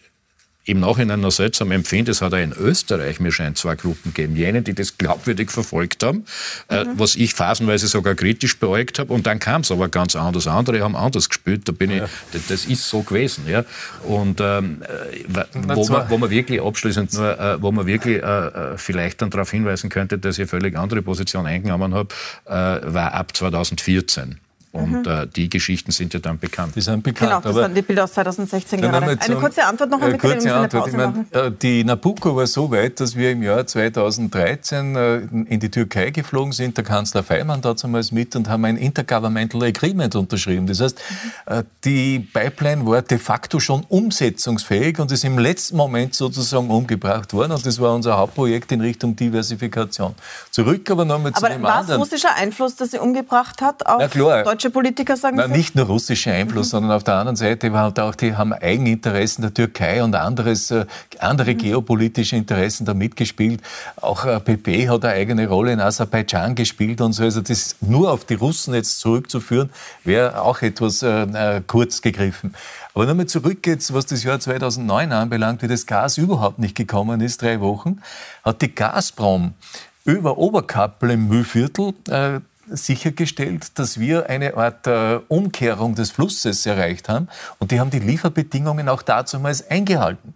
[0.68, 4.36] im Nachhinein noch seltsam empfinde, es hat auch in Österreich, mir scheint, zwei Gruppen gegeben.
[4.36, 6.26] Jene, die das glaubwürdig verfolgt haben,
[6.70, 7.00] äh, mhm.
[7.00, 9.14] was ich phasenweise sogar kritisch beäugt habe.
[9.14, 10.46] Und dann kam es aber ganz anders.
[10.46, 11.68] Andere haben anders gespielt.
[11.70, 12.06] Da bin ja.
[12.34, 13.46] ich, das ist so gewesen.
[13.48, 13.64] Ja.
[14.04, 18.48] Und ähm, äh, wo, man, wo man wirklich abschließend nur, äh, wo man wirklich äh,
[18.48, 22.14] äh, vielleicht dann darauf hinweisen könnte, dass ich eine völlig andere Position eingenommen habe,
[22.46, 24.40] äh, war ab 2014.
[24.74, 25.06] Und mhm.
[25.06, 26.76] äh, die Geschichten sind ja dann bekannt.
[26.76, 27.32] Die sind bekannt.
[27.32, 29.18] Genau, das waren die Bilder aus 2016 gerade.
[29.20, 30.88] Eine kurze Antwort noch, äh, kurze Antwort.
[30.88, 35.60] Ich mein, äh, die Nabucco war so weit, dass wir im Jahr 2013 äh, in
[35.60, 40.68] die Türkei geflogen sind, der Kanzler Feimann damals mit und haben ein Intergovernmental Agreement unterschrieben.
[40.68, 41.00] Das heißt,
[41.48, 41.64] mhm.
[41.84, 47.54] die Pipeline war de facto schon umsetzungsfähig und ist im letzten Moment sozusagen umgebracht worden.
[47.54, 50.14] Und das war unser Hauptprojekt in Richtung Diversifikation.
[50.52, 51.66] Zurück aber nochmal zu dem anderen.
[51.66, 55.38] Aber war es russischer Einfluss, dass sie umgebracht hat auf Na klar, deutsche Politiker, sagen
[55.38, 55.48] Na?
[55.48, 56.72] Nicht nur russischer Einfluss, mhm.
[56.72, 60.72] sondern auf der anderen Seite war halt auch, die haben Eigeninteressen der Türkei und anderes,
[60.72, 60.86] äh,
[61.20, 61.58] andere mhm.
[61.58, 63.62] geopolitische Interessen da mitgespielt.
[63.98, 67.24] Auch PP äh, hat eine eigene Rolle in Aserbaidschan gespielt und so.
[67.24, 69.70] Also das nur auf die Russen jetzt zurückzuführen,
[70.04, 72.54] wäre auch etwas äh, äh kurz gegriffen.
[72.94, 77.22] Aber nochmal zurück jetzt, was das Jahr 2009 anbelangt, wie das Gas überhaupt nicht gekommen
[77.22, 78.02] ist, drei Wochen,
[78.44, 79.54] hat die Gazprom
[80.04, 87.10] über Oberkappel im Mühlviertel äh, sichergestellt, dass wir eine Art äh, Umkehrung des Flusses erreicht
[87.10, 87.28] haben.
[87.60, 90.34] Und die haben die Lieferbedingungen auch damals eingehalten.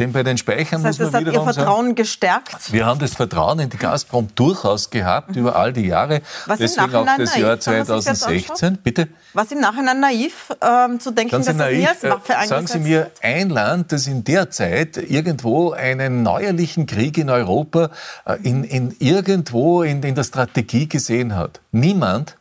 [0.00, 2.72] Denn bei den Speichern das heißt, muss man wieder Ihr Vertrauen sagen, gestärkt?
[2.72, 5.42] Wir haben das Vertrauen in die Gazprom durchaus gehabt mhm.
[5.42, 6.20] über all die Jahre.
[6.46, 8.78] Was Deswegen auch das naiv, Jahr 2016.
[8.82, 9.08] Bitte?
[9.34, 13.12] Was im Nachhinein naiv ähm, zu denken, dass naiv, das Waffe äh, Sagen Sie mir
[13.22, 17.90] ein Land, das in der Zeit irgendwo einen neuerlichen Krieg in Europa
[18.26, 21.60] äh, in, in irgendwo in, in der Strategie gesehen hat.
[21.70, 22.36] Niemand.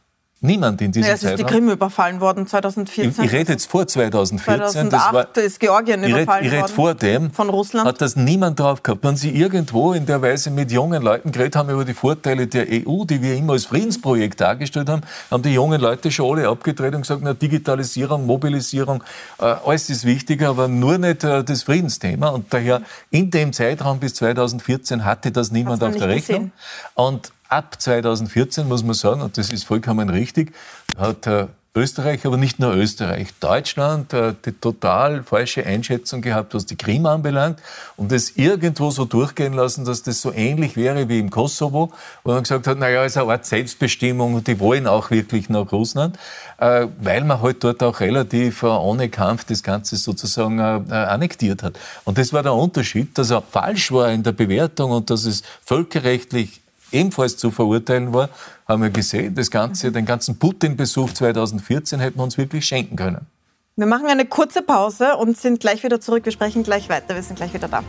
[0.46, 3.12] Niemand in diesem ja, es ist die Krim überfallen worden 2014.
[3.12, 4.90] Ich, ich rede jetzt vor 2014.
[4.90, 6.74] 2008 war, ist Georgien ich überfallen red, ich worden.
[6.74, 7.32] vor dem.
[7.32, 7.88] Von Russland.
[7.88, 9.06] Hat das niemand drauf gehabt.
[9.06, 12.68] Wenn Sie irgendwo in der Weise mit jungen Leuten geredet haben über die Vorteile der
[12.70, 16.94] EU, die wir immer als Friedensprojekt dargestellt haben, haben die jungen Leute schon alle abgedreht
[16.94, 19.02] und gesagt, na, Digitalisierung, Mobilisierung,
[19.40, 22.28] äh, alles ist wichtiger, aber nur nicht äh, das Friedensthema.
[22.28, 26.52] Und daher in dem Zeitraum bis 2014 hatte das niemand auf der Rechnung.
[26.52, 26.52] Gesehen.
[26.96, 30.54] Und ab 2014 muss man sagen, und das ist vollkommen richtig,
[30.98, 36.66] hat äh, Österreich, aber nicht nur Österreich, Deutschland äh, die total falsche Einschätzung gehabt, was
[36.68, 37.60] die Krim anbelangt
[37.96, 41.92] und es irgendwo so durchgehen lassen, dass das so ähnlich wäre wie im Kosovo,
[42.24, 45.50] wo man gesagt hat, naja, es ist eine Art Selbstbestimmung und die wollen auch wirklich
[45.50, 46.18] nach Russland,
[46.60, 51.80] äh, weil man halt dort auch relativ ohne Kampf das Ganze sozusagen annektiert hat.
[52.04, 55.44] Und das war der Unterschied, dass er falsch war in der Bewertung und dass es
[55.66, 56.63] völkerrechtlich
[56.94, 58.30] ebenfalls zu verurteilen war,
[58.68, 63.28] haben wir gesehen, das Ganze, den ganzen Putin-Besuch 2014 hätten wir uns wirklich schenken können.
[63.76, 66.26] Wir machen eine kurze Pause und sind gleich wieder zurück.
[66.26, 67.16] Wir sprechen gleich weiter.
[67.16, 67.84] Wir sind gleich wieder da.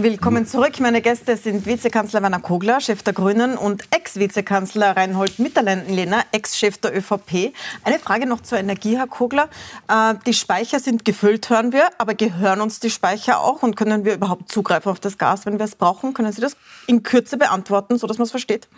[0.00, 0.78] Willkommen zurück.
[0.78, 6.96] Meine Gäste sind Vizekanzler Werner Kogler, Chef der Grünen, und Ex-Vizekanzler Reinhold Mitterlehner, Ex-Chef der
[6.96, 7.52] ÖVP.
[7.82, 9.48] Eine Frage noch zur Energie, Herr Kogler.
[9.88, 14.04] Äh, die Speicher sind gefüllt, hören wir, aber gehören uns die Speicher auch und können
[14.04, 16.14] wir überhaupt zugreifen auf das Gas, wenn wir es brauchen?
[16.14, 16.56] Können Sie das
[16.86, 18.68] in Kürze beantworten, sodass man es versteht?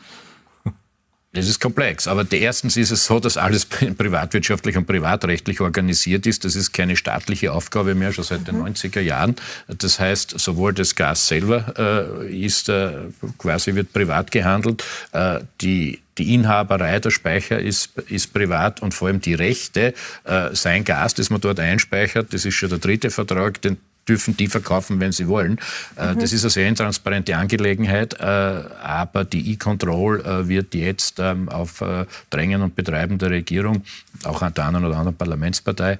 [1.32, 2.08] Das ist komplex.
[2.08, 3.64] Aber erstens ist es so, dass alles
[3.96, 6.44] privatwirtschaftlich und privatrechtlich organisiert ist.
[6.44, 8.66] Das ist keine staatliche Aufgabe mehr, schon seit den mhm.
[8.66, 9.36] 90er Jahren.
[9.68, 12.92] Das heißt, sowohl das Gas selber äh, ist äh,
[13.38, 19.08] quasi wird privat gehandelt, äh, die die Inhaberei der Speicher ist, ist privat und vor
[19.08, 23.10] allem die Rechte, äh, sein Gas, das man dort einspeichert, das ist schon der dritte
[23.10, 23.78] Vertrag, den
[24.10, 25.58] dürfen die verkaufen, wenn sie wollen.
[25.96, 26.18] Äh, mhm.
[26.18, 31.82] Das ist eine sehr intransparente Angelegenheit, äh, aber die E-Control äh, wird jetzt ähm, auf
[32.30, 33.84] Drängen und Betreiben der Regierung,
[34.24, 35.98] auch an der einen oder anderen Parlamentspartei,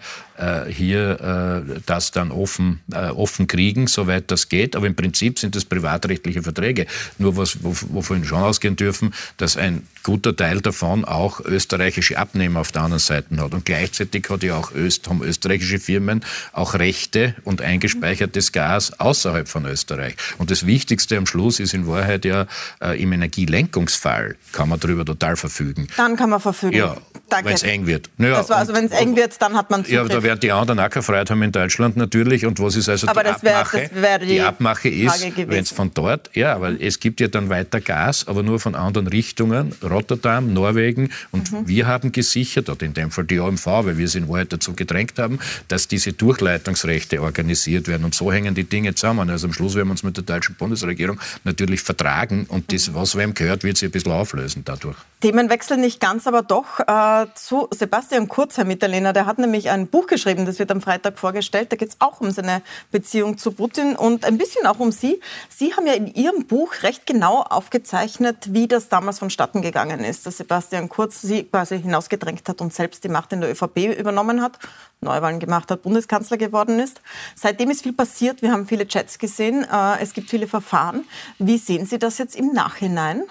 [0.68, 2.80] hier das dann offen,
[3.14, 4.74] offen kriegen, soweit das geht.
[4.74, 6.86] Aber im Prinzip sind das privatrechtliche Verträge.
[7.18, 12.72] Nur was, wovon schon ausgehen dürfen, dass ein guter Teil davon auch österreichische Abnehmer auf
[12.72, 13.52] der anderen Seite hat.
[13.52, 17.60] Und gleichzeitig hat ja auch Öst, haben österreichische Firmen auch Rechte und
[18.02, 20.14] eingespeichertes Gas außerhalb von Österreich.
[20.38, 22.46] Und das Wichtigste am Schluss ist in Wahrheit ja,
[22.80, 25.88] äh, im Energielenkungsfall kann man darüber total verfügen.
[25.96, 26.76] Dann kann man verfügen.
[26.76, 26.96] Ja,
[27.30, 28.10] wenn es eng wird.
[28.16, 30.08] Naja, also wenn es eng wird, dann hat man Zugriff.
[30.08, 32.44] Ja, da werden die anderen auch keine Freiheit haben in Deutschland natürlich.
[32.44, 33.90] Und was ist also aber die das wär, Abmache?
[33.94, 37.48] Das die, die Abmache ist, wenn es von dort, ja, aber es gibt ja dann
[37.48, 41.10] weiter Gas, aber nur von anderen Richtungen Rotterdam, Norwegen.
[41.30, 41.68] Und mhm.
[41.68, 44.74] wir haben gesichert, oder in dem Fall die OMV, weil wir es in Wahrheit dazu
[44.74, 48.04] gedrängt haben, dass diese Durchleitungsrechte organisiert finanziert werden.
[48.04, 49.30] Und so hängen die Dinge zusammen.
[49.30, 53.16] Also am Schluss werden wir uns mit der deutschen Bundesregierung natürlich vertragen und das, was
[53.16, 54.96] wem gehört, wird sich ein bisschen auflösen dadurch.
[55.20, 59.12] Themenwechsel nicht ganz, aber doch äh, zu Sebastian Kurz, Herr Mitterlehner.
[59.12, 61.70] Der hat nämlich ein Buch geschrieben, das wird am Freitag vorgestellt.
[61.72, 65.20] Da geht es auch um seine Beziehung zu Putin und ein bisschen auch um Sie.
[65.50, 70.24] Sie haben ja in Ihrem Buch recht genau aufgezeichnet, wie das damals vonstatten gegangen ist,
[70.24, 74.40] dass Sebastian Kurz Sie quasi hinausgedrängt hat und selbst die Macht in der ÖVP übernommen
[74.40, 74.58] hat,
[75.02, 77.00] Neuwahlen gemacht hat, Bundeskanzler geworden ist.
[77.34, 78.42] Seitdem ist viel passiert.
[78.42, 79.64] Wir haben viele Chats gesehen.
[79.64, 81.04] Äh, es gibt viele Verfahren.
[81.38, 83.22] Wie sehen Sie das jetzt im Nachhinein?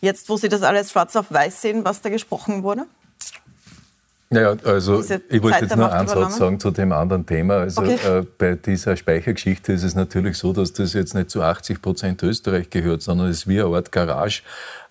[0.00, 2.86] Jetzt, wo Sie das alles schwarz auf weiß sehen, was da gesprochen wurde?
[4.30, 7.58] Naja, also ich wollte jetzt nur einen Satz sagen zu dem anderen Thema.
[7.58, 7.98] Also okay.
[8.04, 12.22] äh, bei dieser Speichergeschichte ist es natürlich so, dass das jetzt nicht zu 80 Prozent
[12.22, 14.42] Österreich gehört, sondern es ist wie eine Art Garage,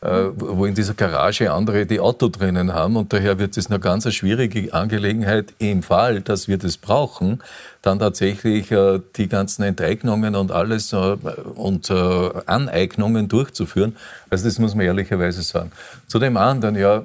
[0.04, 2.96] wo in dieser Garage andere die Auto drinnen haben.
[2.96, 7.44] Und daher wird es eine ganz schwierige Angelegenheit im Fall, dass wir das brauchen,
[7.84, 13.96] dann tatsächlich äh, die ganzen Enteignungen und alles äh, und äh, Aneignungen durchzuführen.
[14.30, 15.72] Also das muss man ehrlicherweise sagen.
[16.08, 17.04] Zu dem anderen, ja,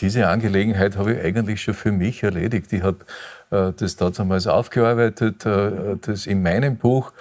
[0.00, 2.72] diese Angelegenheit habe ich eigentlich schon für mich erledigt.
[2.72, 2.98] Ich habe
[3.50, 7.12] äh, das damals aufgearbeitet, äh, das in meinem Buch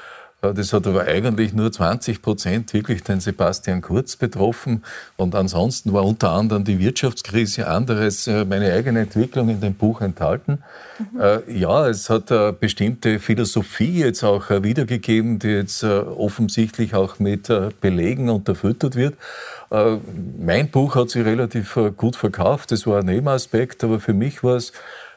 [0.52, 4.84] das hat aber eigentlich nur 20 Prozent wirklich den Sebastian Kurz betroffen.
[5.16, 10.02] Und ansonsten war unter anderem die Wirtschaftskrise, anderes äh, meine eigene Entwicklung in dem Buch
[10.02, 10.62] enthalten.
[11.00, 11.44] Mhm.
[11.48, 17.52] Ja, es hat eine bestimmte Philosophie jetzt auch äh, wiedergegeben, die jetzt offensichtlich auch mit
[17.82, 19.16] Belegen unterfüttert wird.
[20.40, 24.56] Mein Buch hat sich relativ gut verkauft, das war ein Nebenaspekt, aber für mich war
[24.56, 24.72] es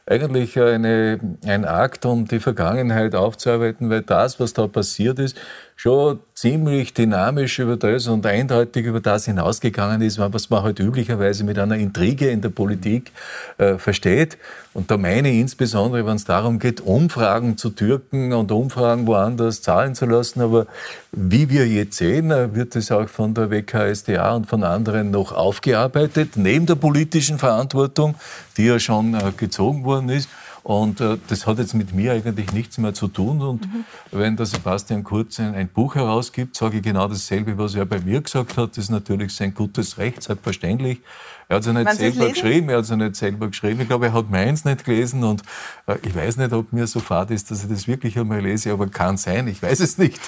[0.06, 5.36] eigentlich eine, ein Akt, um die Vergangenheit aufzuarbeiten, weil das, was da passiert ist,
[5.76, 11.44] schon ziemlich dynamisch über das und eindeutig über das hinausgegangen ist, was man halt üblicherweise
[11.44, 13.12] mit einer Intrige in der Politik
[13.58, 14.38] äh, versteht.
[14.72, 19.60] Und da meine ich insbesondere, wenn es darum geht, Umfragen zu türken und Umfragen woanders
[19.60, 20.40] zahlen zu lassen.
[20.40, 20.66] Aber
[21.12, 25.32] wie wir jetzt sehen, äh, wird es auch von der WKSDA und von anderen noch
[25.32, 28.14] aufgearbeitet, neben der politischen Verantwortung,
[28.56, 30.30] die ja schon äh, gezogen worden ist.
[30.66, 33.40] Und äh, das hat jetzt mit mir eigentlich nichts mehr zu tun.
[33.40, 33.85] Und mhm.
[34.11, 38.00] wenn der Sebastian Kurz ein, ein, Buch herausgibt, sage ich genau dasselbe, was er bei
[38.00, 38.70] mir gesagt hat.
[38.70, 41.02] Das ist natürlich sein gutes Recht, selbstverständlich.
[41.48, 43.80] Er hat es ja nicht selber geschrieben, er hat es ja nicht selber geschrieben.
[43.80, 45.42] Ich glaube, er hat meins nicht gelesen und
[45.87, 48.72] äh, ich weiß nicht, ob mir so fad ist, dass ich das wirklich einmal lese,
[48.72, 50.20] aber kann sein, ich weiß es nicht.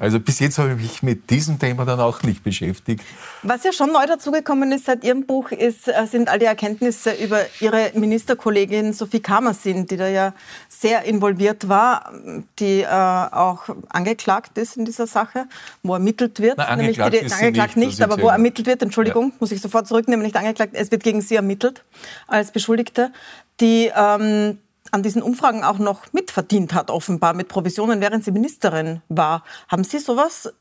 [0.00, 3.04] Also bis jetzt habe ich mich mit diesem Thema dann auch nicht beschäftigt.
[3.42, 7.12] Was ja schon neu dazugekommen ist seit Ihrem Buch, ist, äh, sind all die Erkenntnisse
[7.12, 10.34] über Ihre Ministerkollegin Sophie Kamersin, die da ja
[10.68, 12.12] sehr involviert war,
[12.58, 15.46] die äh, auch angeklagt ist in dieser Sache,
[15.82, 16.58] wo ermittelt wird.
[16.58, 19.36] Na, angeklagt nämlich die, die, angeklagt nicht, nicht aber wo ermittelt wird, Entschuldigung, ja.
[19.40, 21.84] muss ich sofort zurücknehmen, nicht angeklagt, es wird gegen Sie ermittelt
[22.26, 23.12] als Beschuldigte,
[23.60, 24.58] die ähm,
[24.90, 29.42] an diesen Umfragen auch noch mitverdient hat, offenbar mit Provisionen, während sie Ministerin war.
[29.68, 30.52] Haben Sie sowas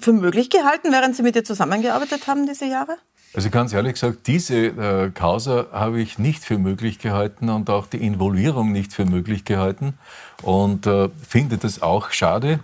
[0.00, 2.96] für möglich gehalten, während Sie mit ihr zusammengearbeitet haben diese Jahre?
[3.34, 7.86] Also ganz ehrlich gesagt, diese äh, Causa habe ich nicht für möglich gehalten und auch
[7.86, 9.98] die Involvierung nicht für möglich gehalten
[10.42, 12.60] und äh, finde das auch schade,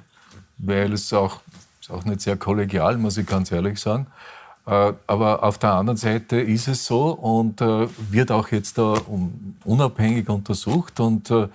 [0.57, 1.41] weil es auch,
[1.81, 4.07] ist auch nicht sehr kollegial, muss ich ganz ehrlich sagen.
[4.67, 8.95] Äh, aber auf der anderen Seite ist es so und äh, wird auch jetzt da
[9.65, 11.49] unabhängig untersucht und äh,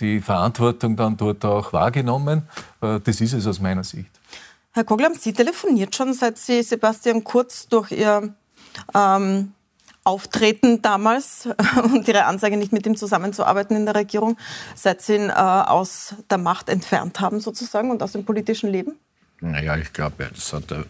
[0.00, 2.48] die Verantwortung dann dort auch wahrgenommen.
[2.80, 4.08] Das ist es aus meiner Sicht.
[4.72, 8.32] Herr Kogel, haben Sie telefoniert schon, seit Sie Sebastian Kurz durch Ihr
[8.94, 9.52] ähm,
[10.04, 11.50] Auftreten damals
[11.92, 14.38] und Ihre Ansage, nicht mit ihm zusammenzuarbeiten in der Regierung,
[14.74, 18.98] seit Sie ihn äh, aus der Macht entfernt haben sozusagen und aus dem politischen Leben?
[19.40, 20.86] Naja, ich glaube, das hat er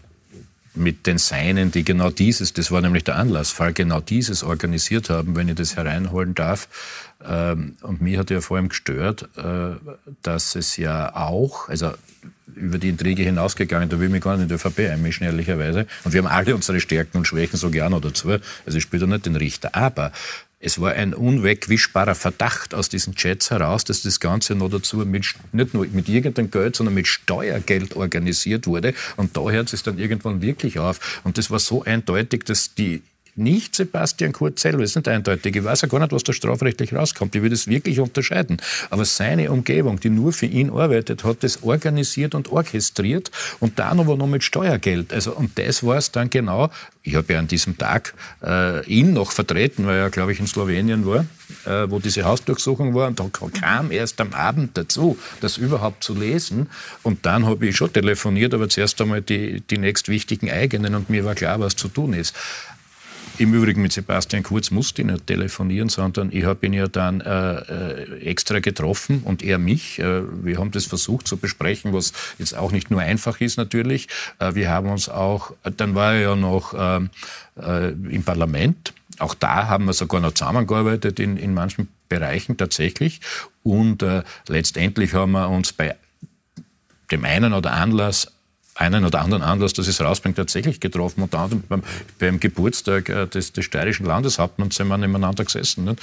[0.75, 5.37] mit den Seinen, die genau dieses, das war nämlich der Anlassfall, genau dieses organisiert haben,
[5.37, 6.69] wenn ich das hereinholen darf.
[7.27, 9.71] Ähm, und mir hat ja vor allem gestört, äh,
[10.23, 11.93] dass es ja auch, also
[12.55, 15.87] über die Intrige hinausgegangen, da will ich mich gar nicht in die ÖVP einmischen, ehrlicherweise.
[16.05, 18.31] Und wir haben alle unsere Stärken und Schwächen, so gerne dazu.
[18.67, 19.75] Also ich spiele da nicht den Richter.
[19.75, 20.13] Aber
[20.61, 25.35] es war ein unwegwischbarer Verdacht aus diesen Chats heraus, dass das Ganze noch dazu mit,
[25.53, 28.93] nicht nur mit irgendeinem Geld, sondern mit Steuergeld organisiert wurde.
[29.17, 31.21] Und da hört es dann irgendwann wirklich auf.
[31.23, 33.03] Und das war so eindeutig, dass die
[33.39, 35.57] nicht Sebastian Kurz selber, das ist nicht eindeutig.
[35.57, 37.35] Ich weiß ja gar nicht, was da strafrechtlich rauskommt.
[37.35, 38.59] Ich will das wirklich unterscheiden.
[38.91, 44.01] Aber seine Umgebung, die nur für ihn arbeitet, hat das organisiert und orchestriert und dann
[44.01, 45.13] aber noch mit Steuergeld.
[45.13, 46.71] Also, und das war es dann genau.
[47.03, 50.47] Ich habe ja an diesem Tag äh, ihn noch vertreten, weil er, glaube ich, in
[50.47, 51.25] Slowenien war,
[51.65, 53.09] äh, wo diese Hausdurchsuchung war.
[53.09, 56.69] Und da kam erst am Abend dazu, das überhaupt zu lesen.
[57.03, 61.25] Und dann habe ich schon telefoniert, aber zuerst einmal die, die nächstwichtigen eigenen und mir
[61.25, 62.35] war klar, was zu tun ist.
[63.39, 67.21] Im Übrigen mit Sebastian Kurz musste ich nicht telefonieren, sondern ich habe ihn ja dann
[67.21, 70.01] äh, äh, extra getroffen und er mich.
[70.01, 74.09] Äh, wir haben das versucht zu besprechen, was jetzt auch nicht nur einfach ist natürlich.
[74.41, 77.11] Äh, wir haben uns auch, dann war er ja noch ähm,
[77.63, 78.93] äh, im Parlament.
[79.21, 83.21] Auch da haben wir sogar noch zusammengearbeitet in, in manchen Bereichen tatsächlich.
[83.63, 85.95] Und äh, letztendlich haben wir uns bei
[87.13, 88.33] dem einen oder Anlass
[88.79, 91.23] einen oder anderen Anlass, dass es rausbringt, tatsächlich getroffen.
[91.23, 91.83] Unter anderem beim,
[92.19, 95.85] beim Geburtstag äh, des, des steirischen Landeshauptmanns sind wir nebeneinander gesessen.
[95.85, 96.01] Nicht?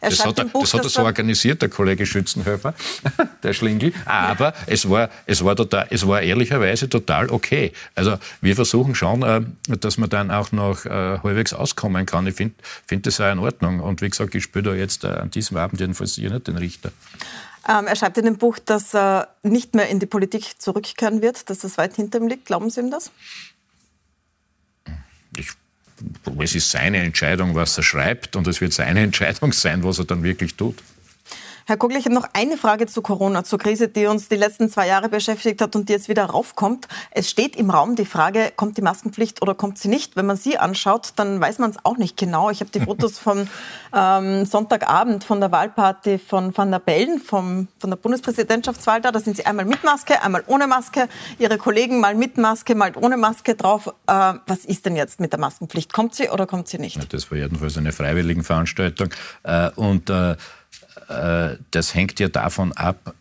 [0.00, 2.74] Das hat, er, Buch, das hat er so organisiert, der Kollege Schützenhöfer,
[3.42, 3.92] der Schlingel.
[4.06, 7.72] Aber es, war, es, war total, es war ehrlicherweise total okay.
[7.94, 9.42] Also wir versuchen schon, äh,
[9.78, 12.26] dass man dann auch noch äh, halbwegs auskommen kann.
[12.26, 12.54] Ich finde
[12.86, 13.80] find das auch in Ordnung.
[13.80, 16.90] Und wie gesagt, ich spiele da jetzt an diesem Abend jedenfalls hier nicht den Richter.
[17.66, 21.48] Ähm, er schreibt in dem Buch, dass er nicht mehr in die Politik zurückkehren wird,
[21.50, 22.46] dass das weit hinter ihm liegt.
[22.46, 23.10] Glauben Sie ihm das?
[25.36, 25.48] Ich,
[26.40, 30.04] es ist seine Entscheidung, was er schreibt, und es wird seine Entscheidung sein, was er
[30.04, 30.76] dann wirklich tut.
[31.68, 34.70] Herr Kogel, ich habe noch eine Frage zu Corona, zur Krise, die uns die letzten
[34.70, 36.88] zwei Jahre beschäftigt hat und die jetzt wieder raufkommt.
[37.10, 40.16] Es steht im Raum die Frage, kommt die Maskenpflicht oder kommt sie nicht?
[40.16, 42.48] Wenn man sie anschaut, dann weiß man es auch nicht genau.
[42.48, 43.50] Ich habe die Fotos von
[43.94, 49.12] ähm, Sonntagabend von der Wahlparty von Van der Bellen, vom, von der Bundespräsidentschaftswahl da.
[49.12, 51.06] Da sind sie einmal mit Maske, einmal ohne Maske.
[51.38, 53.88] Ihre Kollegen mal mit Maske, mal ohne Maske drauf.
[54.06, 55.92] Äh, was ist denn jetzt mit der Maskenpflicht?
[55.92, 57.12] Kommt sie oder kommt sie nicht?
[57.12, 59.10] Das war jedenfalls eine freiwillige Veranstaltung.
[59.42, 60.36] Äh, und äh,
[61.70, 63.14] das hängt ja davon ab,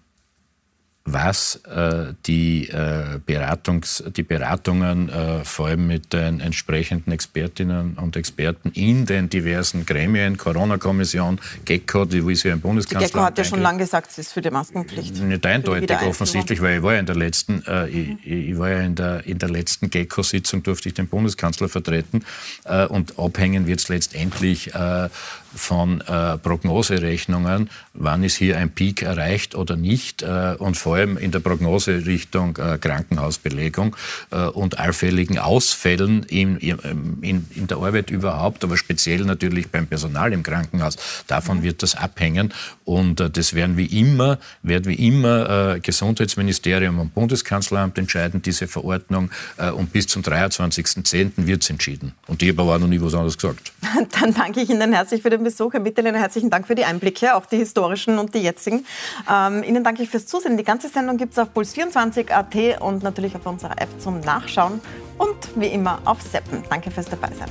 [1.09, 8.17] was äh, die, äh, Beratungs-, die Beratungen äh, vor allem mit den entsprechenden Expertinnen und
[8.17, 13.07] Experten in den diversen Gremien, Corona-Kommission, GECO, die wie sie im Bundeskanzler.
[13.07, 15.15] Die GECO hat ja schon lange gesagt, sie ist für die Maskenpflicht.
[15.23, 18.81] Nicht eindeutig offensichtlich, weil ich war ja in der letzten, äh, ich, ich, war ja
[18.81, 22.25] in der, in der letzten GECO-Sitzung, durfte ich den Bundeskanzler vertreten
[22.65, 25.07] äh, und abhängen wird es letztendlich äh,
[25.55, 31.17] von äh, Prognoserechnungen, wann ist hier ein Peak erreicht oder nicht äh, und vor allem
[31.17, 33.95] in der Prognose Richtung äh, Krankenhausbelegung
[34.31, 40.33] äh, und allfälligen Ausfällen in, in, in, der Arbeit überhaupt, aber speziell natürlich beim Personal
[40.33, 40.97] im Krankenhaus.
[41.27, 42.53] Davon wird das abhängen
[42.85, 48.67] und äh, das werden wie immer, werden wie immer äh, Gesundheitsministerium und Bundeskanzleramt entscheiden, diese
[48.67, 49.31] Verordnung
[49.75, 51.31] und bis zum 23.10.
[51.37, 52.13] wird es entschieden.
[52.27, 53.71] Und ich habe aber auch noch nie was anderes gesagt.
[54.19, 55.71] Dann danke ich Ihnen herzlich für den Besuch.
[55.71, 58.85] Herr Mitterlehner, herzlichen Dank für die Einblicke, auch die historischen und die jetzigen.
[59.31, 60.57] Ähm, Ihnen danke ich fürs Zusehen.
[60.57, 64.81] Die ganze Sendung gibt es auf puls24.at und natürlich auf unserer App zum Nachschauen
[65.17, 66.63] und wie immer auf Seppen.
[66.69, 67.47] Danke fürs Dabeisein.